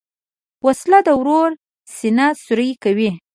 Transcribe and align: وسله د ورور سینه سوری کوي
وسله 0.65 0.99
د 1.07 1.09
ورور 1.19 1.49
سینه 1.95 2.27
سوری 2.43 2.69
کوي 2.83 3.11